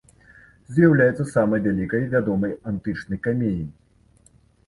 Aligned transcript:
З'яўляецца 0.75 1.25
самай 1.33 1.59
вялікай 1.67 2.01
вядомай 2.15 2.55
антычнай 2.71 3.19
камеяй. 3.27 3.63